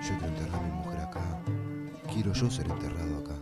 yo 0.00 0.08
quiero 0.18 0.26
enterrar 0.28 0.60
a 0.60 0.66
mi 0.66 0.72
mujer 0.78 1.00
acá. 1.00 1.42
Quiero 2.10 2.32
yo 2.32 2.50
ser 2.50 2.70
enterrado 2.70 3.18
acá. 3.18 3.38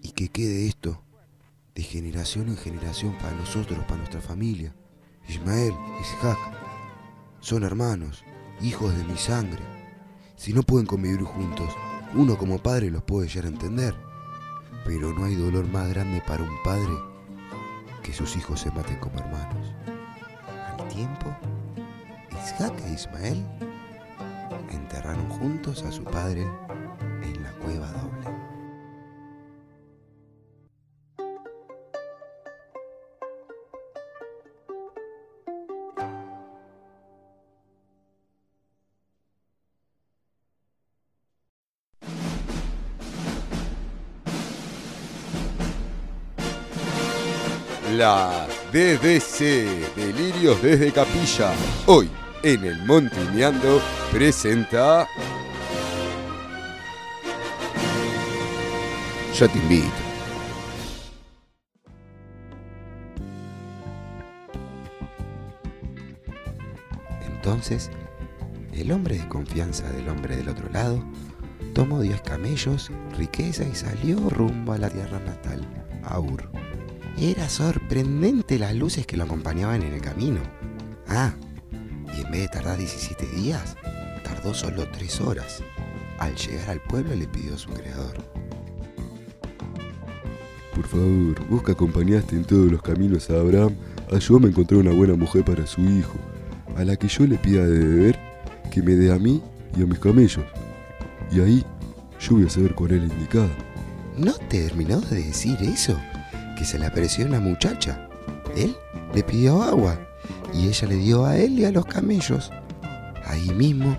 Y 0.00 0.12
que 0.12 0.30
quede 0.30 0.68
esto 0.68 1.02
de 1.74 1.82
generación 1.82 2.48
en 2.48 2.56
generación 2.56 3.14
para 3.18 3.32
nosotros, 3.32 3.78
para 3.84 3.98
nuestra 3.98 4.22
familia. 4.22 4.74
Ismael, 5.28 5.74
Isaac, 6.00 6.38
son 7.40 7.62
hermanos, 7.62 8.24
hijos 8.62 8.96
de 8.96 9.04
mi 9.04 9.18
sangre. 9.18 9.62
Si 10.36 10.54
no 10.54 10.62
pueden 10.62 10.86
convivir 10.86 11.24
juntos, 11.24 11.68
uno 12.14 12.38
como 12.38 12.58
padre 12.58 12.90
los 12.90 13.02
puede 13.02 13.28
llegar 13.28 13.44
a 13.44 13.48
entender. 13.48 13.94
Pero 14.86 15.12
no 15.12 15.26
hay 15.26 15.34
dolor 15.34 15.68
más 15.68 15.90
grande 15.90 16.22
para 16.26 16.42
un 16.42 16.62
padre 16.64 16.94
que 18.02 18.14
sus 18.14 18.34
hijos 18.34 18.60
se 18.60 18.70
maten 18.70 18.96
como 18.96 19.18
hermanos. 19.18 19.74
Tiempo, 20.92 21.34
Isaac 22.30 22.74
e 22.86 22.92
Ismael 22.92 23.42
enterraron 24.70 25.26
juntos 25.30 25.82
a 25.84 25.90
su 25.90 26.04
padre 26.04 26.42
en 27.22 27.42
la 27.42 27.50
cueva 27.52 27.90
doble. 27.92 28.28
La 47.96 48.51
DDC, 48.72 49.94
Delirios 49.96 50.62
desde 50.62 50.92
Capilla, 50.92 51.52
hoy 51.84 52.10
en 52.42 52.64
el 52.64 52.82
Montineando, 52.86 53.82
presenta... 54.10 55.06
Yo 59.38 59.46
te 59.46 59.58
invito. 59.58 59.90
Entonces, 67.26 67.90
el 68.72 68.90
hombre 68.90 69.18
de 69.18 69.28
confianza 69.28 69.86
del 69.90 70.08
hombre 70.08 70.36
del 70.36 70.48
otro 70.48 70.70
lado 70.70 71.04
tomó 71.74 72.00
10 72.00 72.22
camellos, 72.22 72.90
riqueza 73.18 73.64
y 73.64 73.74
salió 73.74 74.30
rumbo 74.30 74.72
a 74.72 74.78
la 74.78 74.88
tierra 74.88 75.20
natal, 75.20 75.60
a 76.04 76.18
Ur. 76.18 76.61
Era 77.18 77.48
sorprendente 77.48 78.58
las 78.58 78.74
luces 78.74 79.06
que 79.06 79.16
lo 79.16 79.24
acompañaban 79.24 79.82
en 79.82 79.92
el 79.92 80.00
camino. 80.00 80.40
Ah, 81.06 81.34
y 82.16 82.22
en 82.22 82.30
vez 82.30 82.42
de 82.42 82.48
tardar 82.48 82.78
17 82.78 83.26
días, 83.26 83.76
tardó 84.24 84.54
solo 84.54 84.88
3 84.90 85.20
horas. 85.20 85.62
Al 86.18 86.34
llegar 86.34 86.70
al 86.70 86.80
pueblo 86.80 87.14
le 87.14 87.26
pidió 87.26 87.54
a 87.54 87.58
su 87.58 87.70
creador. 87.70 88.16
Por 90.74 90.86
favor, 90.86 91.48
vos 91.48 91.62
que 91.62 91.72
acompañaste 91.72 92.34
en 92.34 92.44
todos 92.44 92.72
los 92.72 92.82
caminos 92.82 93.28
a 93.30 93.34
Abraham, 93.34 93.76
ayúdame 94.10 94.46
a 94.46 94.50
encontrar 94.50 94.80
una 94.80 94.92
buena 94.92 95.14
mujer 95.14 95.44
para 95.44 95.66
su 95.66 95.82
hijo, 95.82 96.14
a 96.76 96.84
la 96.84 96.96
que 96.96 97.08
yo 97.08 97.26
le 97.26 97.36
pida 97.36 97.66
de 97.66 97.78
beber, 97.78 98.18
que 98.70 98.82
me 98.82 98.94
dé 98.94 99.12
a 99.12 99.18
mí 99.18 99.42
y 99.76 99.82
a 99.82 99.86
mis 99.86 99.98
camellos. 99.98 100.44
Y 101.30 101.40
ahí 101.40 101.64
yo 102.18 102.36
voy 102.36 102.46
a 102.46 102.50
saber 102.50 102.74
cuál 102.74 102.92
es 102.92 103.02
la 103.02 103.14
indicada. 103.14 103.50
¿No 104.16 104.32
terminó 104.48 105.00
de 105.00 105.24
decir 105.24 105.58
eso? 105.60 106.00
Que 106.56 106.64
se 106.64 106.78
le 106.78 106.86
apareció 106.86 107.26
una 107.26 107.40
muchacha. 107.40 108.08
Él 108.56 108.76
le 109.14 109.22
pidió 109.22 109.62
agua 109.62 109.98
y 110.54 110.68
ella 110.68 110.88
le 110.88 110.96
dio 110.96 111.24
a 111.24 111.36
él 111.36 111.58
y 111.58 111.64
a 111.64 111.72
los 111.72 111.86
camellos. 111.86 112.50
Ahí 113.26 113.50
mismo 113.50 113.96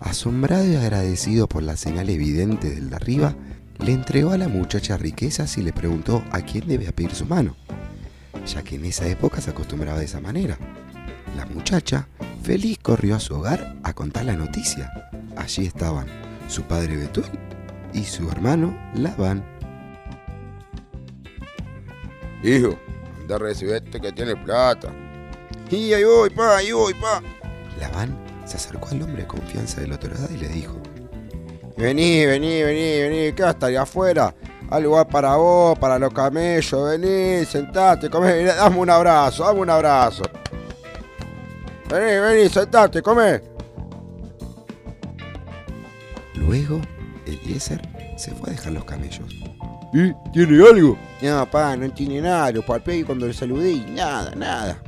asombrado 0.00 0.66
y 0.66 0.76
agradecido 0.76 1.46
por 1.46 1.62
la 1.62 1.76
señal 1.76 2.08
evidente 2.08 2.70
del 2.70 2.90
de 2.90 2.96
arriba, 2.96 3.34
le 3.78 3.92
entregó 3.92 4.32
a 4.32 4.38
la 4.38 4.48
muchacha 4.48 4.96
riquezas 4.96 5.56
y 5.58 5.62
le 5.62 5.72
preguntó 5.72 6.24
a 6.32 6.40
quién 6.40 6.66
debía 6.66 6.92
pedir 6.92 7.14
su 7.14 7.26
mano, 7.26 7.54
ya 8.46 8.62
que 8.62 8.76
en 8.76 8.86
esa 8.86 9.06
época 9.06 9.40
se 9.40 9.50
acostumbraba 9.50 9.98
de 9.98 10.06
esa 10.06 10.20
manera. 10.20 10.58
La 11.36 11.46
muchacha, 11.46 12.08
feliz, 12.42 12.78
corrió 12.82 13.16
a 13.16 13.20
su 13.20 13.34
hogar 13.34 13.76
a 13.82 13.92
contar 13.92 14.24
la 14.24 14.36
noticia. 14.36 14.90
Allí 15.36 15.66
estaban 15.66 16.06
su 16.48 16.62
padre 16.62 16.96
Betuel 16.96 17.30
y 17.94 18.04
su 18.04 18.28
hermano 18.30 18.76
Labán. 18.94 19.59
Hijo, 22.42 22.78
anda 23.20 23.36
a 23.36 23.38
recibirte 23.38 24.00
que 24.00 24.12
tiene 24.12 24.34
plata. 24.36 24.92
Y 25.70 25.92
ahí 25.92 26.04
voy, 26.04 26.30
pa, 26.30 26.56
ahí 26.56 26.72
voy, 26.72 26.94
pa. 26.94 27.22
Labán 27.78 28.16
se 28.44 28.56
acercó 28.56 28.88
al 28.90 29.02
hombre 29.02 29.22
de 29.22 29.28
confianza 29.28 29.80
del 29.80 29.92
otro 29.92 30.12
lado 30.12 30.28
y 30.32 30.38
le 30.38 30.48
dijo, 30.48 30.80
Vení, 31.76 32.26
vení, 32.26 32.62
vení, 32.62 33.00
vení, 33.00 33.32
¿qué 33.32 33.42
hasta 33.42 33.66
ahí 33.66 33.76
afuera? 33.76 34.34
Hay 34.70 34.82
lugar 34.82 35.08
para 35.08 35.36
vos, 35.36 35.78
para 35.78 35.98
los 35.98 36.12
camellos, 36.12 36.90
vení, 36.90 37.44
sentate, 37.46 38.10
comé, 38.10 38.44
dame 38.44 38.78
un 38.78 38.90
abrazo, 38.90 39.44
dame 39.44 39.60
un 39.60 39.70
abrazo. 39.70 40.22
Vení, 41.88 42.20
vení, 42.20 42.48
sentate, 42.48 43.00
comé. 43.00 43.40
Luego, 46.34 46.80
Eliezer 47.26 47.80
se 48.16 48.32
fue 48.32 48.50
a 48.50 48.52
dejar 48.52 48.72
los 48.72 48.84
camellos. 48.84 49.28
¿Y 49.92 50.12
tiene 50.32 50.64
algo? 50.66 50.96
No, 51.20 51.50
pa, 51.50 51.76
no 51.76 51.90
tiene 51.90 52.20
nada, 52.20 52.52
lo 52.52 52.62
palpé 52.64 52.98
y 52.98 53.02
cuando 53.02 53.26
le 53.26 53.34
saludé 53.34 53.72
y 53.72 53.80
nada, 53.90 54.32
nada. 54.34 54.78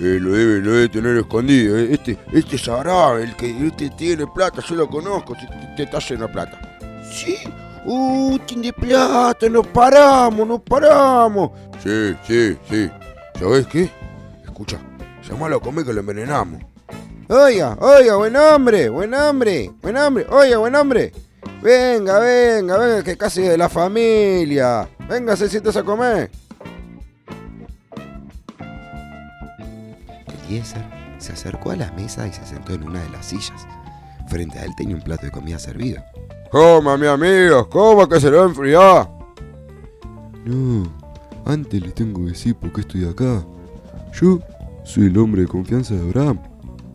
Eh, 0.00 0.18
lo 0.20 0.30
debe, 0.32 0.60
lo 0.60 0.72
debe 0.72 0.88
tener 0.88 1.16
escondido. 1.16 1.76
eh. 1.76 1.88
Este, 1.92 2.18
este 2.32 2.56
sabrá, 2.56 3.20
el 3.20 3.34
que 3.36 3.66
este 3.66 3.90
tiene 3.90 4.26
plata, 4.26 4.62
yo 4.66 4.74
lo 4.76 4.88
conozco, 4.88 5.34
te 5.76 5.82
está 5.82 5.98
lleno 5.98 6.26
de 6.26 6.32
plata. 6.32 6.78
Sí, 7.12 7.36
uh, 7.84 8.38
tiene 8.46 8.72
plata, 8.72 9.48
nos 9.48 9.66
paramos, 9.66 10.46
nos 10.46 10.60
paramos. 10.62 11.50
Sí, 11.82 12.14
sí, 12.26 12.56
sí. 12.70 12.90
¿Sabés 13.38 13.66
qué? 13.66 13.90
Escucha, 14.44 14.78
llamalo 15.28 15.56
a 15.56 15.60
comer 15.60 15.84
que 15.84 15.92
lo 15.92 16.00
envenenamos. 16.00 16.62
Oiga, 17.28 17.76
oiga, 17.80 18.16
buen 18.16 18.34
hombre, 18.36 18.88
buen 18.88 19.12
hombre, 19.12 19.70
buen 19.82 19.96
hombre, 19.96 20.26
oiga, 20.30 20.58
buen 20.58 20.74
hombre. 20.74 21.12
Venga, 21.62 22.18
venga, 22.18 22.78
venga, 22.78 23.02
que 23.02 23.16
casi 23.16 23.42
de 23.42 23.58
la 23.58 23.68
familia. 23.68 24.88
Venga, 25.08 25.36
se 25.36 25.48
sientes 25.48 25.76
a 25.76 25.82
comer. 25.82 26.30
Eliezer 30.46 30.84
se 31.18 31.32
acercó 31.32 31.72
a 31.72 31.76
la 31.76 31.90
mesa 31.92 32.26
y 32.26 32.32
se 32.32 32.44
sentó 32.46 32.74
en 32.74 32.84
una 32.84 33.02
de 33.02 33.10
las 33.10 33.26
sillas. 33.26 33.66
Frente 34.28 34.58
a 34.58 34.64
él 34.64 34.72
tenía 34.76 34.94
un 34.94 35.02
plato 35.02 35.26
de 35.26 35.32
comida 35.32 35.58
servido. 35.58 36.02
Coma, 36.50 36.96
mi 36.96 37.06
amigo, 37.06 37.68
coma 37.68 38.08
que 38.08 38.20
se 38.20 38.30
lo 38.30 38.44
enfriar. 38.44 39.10
No, 40.44 40.90
antes 41.44 41.82
le 41.82 41.90
tengo 41.90 42.20
que 42.20 42.30
decir 42.30 42.54
por 42.54 42.72
qué 42.72 42.80
estoy 42.82 43.04
acá. 43.04 43.44
Yo 44.12 44.38
soy 44.84 45.06
el 45.06 45.18
hombre 45.18 45.42
de 45.42 45.48
confianza 45.48 45.94
de 45.94 46.00
Abraham, 46.00 46.40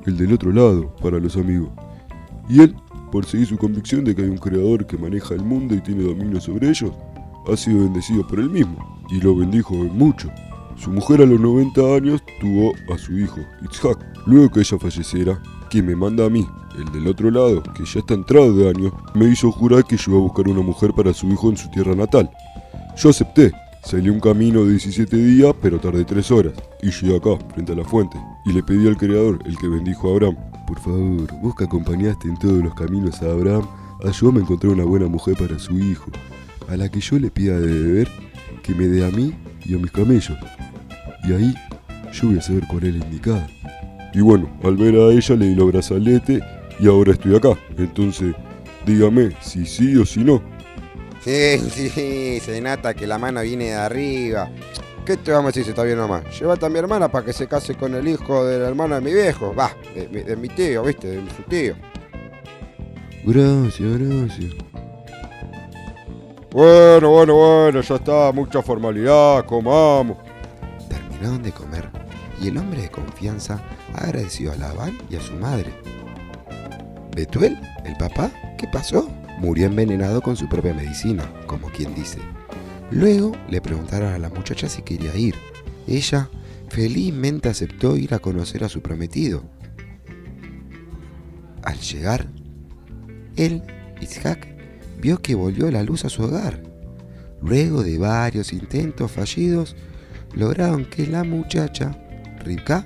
el 0.05 0.17
del 0.17 0.33
otro 0.33 0.51
lado, 0.51 0.95
para 1.01 1.19
los 1.19 1.35
amigos. 1.35 1.69
Y 2.49 2.61
él, 2.61 2.75
por 3.13 3.27
seguir 3.27 3.45
su 3.45 3.59
convicción 3.59 4.03
de 4.03 4.15
que 4.15 4.23
hay 4.23 4.27
un 4.27 4.39
creador 4.39 4.87
que 4.87 4.97
maneja 4.97 5.35
el 5.35 5.43
mundo 5.43 5.75
y 5.75 5.81
tiene 5.81 6.01
dominio 6.01 6.41
sobre 6.41 6.67
ellos, 6.67 6.91
ha 7.47 7.55
sido 7.55 7.83
bendecido 7.83 8.25
por 8.25 8.39
él 8.39 8.49
mismo, 8.49 8.75
y 9.11 9.21
lo 9.21 9.35
bendijo 9.35 9.75
en 9.75 9.95
mucho. 9.95 10.31
Su 10.77 10.89
mujer 10.89 11.21
a 11.21 11.27
los 11.27 11.39
90 11.39 11.79
años 11.95 12.23
tuvo 12.41 12.73
a 12.91 12.97
su 12.97 13.15
hijo, 13.19 13.39
Itzhak. 13.61 13.99
Luego 14.25 14.49
que 14.49 14.61
ella 14.61 14.79
falleciera, 14.79 15.39
quien 15.69 15.85
me 15.85 15.95
manda 15.95 16.25
a 16.25 16.29
mí, 16.31 16.43
el 16.75 16.91
del 16.91 17.05
otro 17.05 17.29
lado, 17.29 17.61
que 17.61 17.85
ya 17.85 17.99
está 17.99 18.15
entrado 18.15 18.51
de 18.51 18.67
años, 18.67 18.91
me 19.13 19.25
hizo 19.25 19.51
jurar 19.51 19.85
que 19.85 19.95
yo 19.95 20.13
iba 20.13 20.17
a 20.17 20.23
buscar 20.23 20.47
una 20.47 20.61
mujer 20.61 20.91
para 20.93 21.13
su 21.13 21.27
hijo 21.27 21.51
en 21.51 21.57
su 21.57 21.69
tierra 21.69 21.93
natal. 21.93 22.31
Yo 22.97 23.09
acepté. 23.09 23.51
Salí 23.83 24.09
un 24.09 24.21
camino 24.21 24.63
de 24.63 24.71
17 24.71 25.15
días, 25.17 25.53
pero 25.61 25.77
tardé 25.77 26.03
3 26.03 26.31
horas. 26.31 26.53
Y 26.81 26.89
llegué 26.89 27.17
acá, 27.17 27.37
frente 27.53 27.73
a 27.73 27.75
la 27.75 27.83
fuente. 27.83 28.17
Y 28.45 28.53
le 28.53 28.63
pedí 28.63 28.87
al 28.87 28.97
Creador, 28.97 29.37
el 29.45 29.55
que 29.57 29.67
bendijo 29.67 30.07
a 30.07 30.13
Abraham. 30.13 30.37
Por 30.73 30.81
favor, 30.81 31.31
vos 31.39 31.55
que 31.55 31.65
acompañaste 31.65 32.27
en 32.27 32.35
todos 32.35 32.63
los 32.63 32.73
caminos 32.73 33.21
a 33.21 33.25
Abraham, 33.27 33.67
ayúdame 34.03 34.39
a 34.39 34.41
encontrar 34.41 34.73
una 34.73 34.83
buena 34.83 35.05
mujer 35.05 35.35
para 35.37 35.59
su 35.59 35.77
hijo. 35.77 36.09
A 36.67 36.75
la 36.75 36.89
que 36.89 36.99
yo 36.99 37.19
le 37.19 37.29
pida 37.29 37.59
de 37.59 37.67
beber, 37.67 38.07
que 38.63 38.73
me 38.73 38.87
dé 38.87 39.05
a 39.05 39.11
mí 39.11 39.35
y 39.63 39.75
a 39.75 39.77
mis 39.77 39.91
camellos. 39.91 40.35
Y 41.25 41.31
ahí, 41.31 41.53
yo 42.11 42.27
voy 42.27 42.39
a 42.39 42.41
saber 42.41 42.63
cuál 42.67 42.85
es 42.85 42.95
la 42.95 43.05
indicada. 43.05 43.47
Y 44.15 44.21
bueno, 44.21 44.49
al 44.63 44.75
ver 44.75 44.95
a 44.95 45.11
ella 45.11 45.35
le 45.35 45.49
di 45.49 45.53
los 45.53 45.71
brazaletes 45.71 46.41
y 46.79 46.87
ahora 46.87 47.11
estoy 47.11 47.35
acá. 47.35 47.55
Entonces, 47.77 48.33
dígame 48.83 49.29
si 49.41 49.67
sí 49.67 49.95
o 49.95 50.07
si 50.07 50.23
no. 50.23 50.41
Sí, 51.23 51.59
sí, 51.69 52.39
se 52.39 52.61
nota 52.61 52.95
que 52.95 53.05
la 53.05 53.19
mano 53.19 53.43
viene 53.43 53.65
de 53.65 53.75
arriba. 53.75 54.49
¿Qué 55.05 55.17
te 55.17 55.31
vamos 55.31 55.45
a 55.45 55.49
decir 55.49 55.63
si 55.65 55.69
está 55.71 55.83
bien 55.83 55.97
nomás? 55.97 56.23
Llévate 56.39 56.65
a 56.65 56.69
mi 56.69 56.79
hermana 56.79 57.09
para 57.09 57.25
que 57.25 57.33
se 57.33 57.47
case 57.47 57.75
con 57.75 57.93
el 57.93 58.07
hijo 58.07 58.45
del 58.45 58.61
hermano 58.61 58.95
de 58.95 59.01
mi 59.01 59.13
viejo. 59.13 59.53
Va, 59.53 59.71
de, 59.93 60.07
mi- 60.07 60.21
de 60.21 60.35
mi 60.37 60.47
tío, 60.47 60.83
¿viste? 60.83 61.07
De 61.07 61.29
su 61.35 61.43
tío. 61.43 61.75
Gracias, 63.25 63.97
gracias. 63.99 64.53
Bueno, 66.51 67.09
bueno, 67.09 67.35
bueno, 67.35 67.81
ya 67.81 67.95
está. 67.95 68.31
Mucha 68.31 68.61
formalidad, 68.61 69.45
comamos. 69.45 70.17
Terminaron 70.87 71.41
de 71.43 71.51
comer 71.51 71.89
y 72.41 72.47
el 72.49 72.57
hombre 72.57 72.83
de 72.83 72.89
confianza 72.89 73.61
agradeció 73.93 74.51
a 74.51 74.55
Labán 74.55 74.97
y 75.09 75.15
a 75.17 75.21
su 75.21 75.33
madre. 75.33 75.73
Betuel, 77.15 77.59
el 77.85 77.95
papá, 77.97 78.31
¿qué 78.57 78.67
pasó? 78.67 79.09
Murió 79.39 79.65
envenenado 79.67 80.21
con 80.21 80.35
su 80.37 80.47
propia 80.47 80.73
medicina, 80.73 81.23
como 81.47 81.67
quien 81.69 81.93
dice. 81.93 82.19
Luego 82.91 83.31
le 83.49 83.61
preguntaron 83.61 84.13
a 84.13 84.19
la 84.19 84.29
muchacha 84.29 84.69
si 84.69 84.81
quería 84.81 85.15
ir. 85.15 85.35
Ella 85.87 86.29
felizmente 86.69 87.49
aceptó 87.49 87.97
ir 87.97 88.13
a 88.13 88.19
conocer 88.19 88.63
a 88.63 88.69
su 88.69 88.81
prometido. 88.81 89.43
Al 91.63 91.79
llegar, 91.79 92.27
él, 93.35 93.63
Isaac, 94.01 94.47
vio 94.99 95.21
que 95.21 95.35
volvió 95.35 95.69
la 95.71 95.83
luz 95.83 96.05
a 96.05 96.09
su 96.09 96.23
hogar. 96.23 96.63
Luego 97.41 97.83
de 97.83 97.97
varios 97.97 98.53
intentos 98.53 99.11
fallidos, 99.11 99.75
lograron 100.33 100.85
que 100.85 101.05
la 101.07 101.23
muchacha, 101.23 101.97
Rivka, 102.43 102.85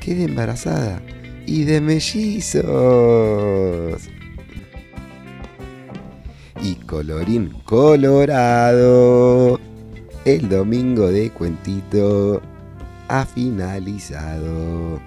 quede 0.00 0.24
embarazada 0.24 1.02
y 1.46 1.64
de 1.64 1.80
mellizos. 1.80 2.64
Colorín 6.94 7.50
colorado, 7.64 9.58
el 10.24 10.48
domingo 10.48 11.08
de 11.08 11.28
cuentito 11.30 12.40
ha 13.08 13.26
finalizado. 13.26 15.00